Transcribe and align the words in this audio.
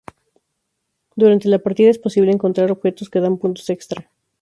Durante 1.15 1.47
la 1.47 1.59
partida, 1.59 1.91
es 1.91 1.99
posible 1.99 2.31
encontrar 2.31 2.71
objetos 2.71 3.07
que 3.11 3.19
dan 3.19 3.37
puntos 3.37 3.69
extra. 3.69 4.09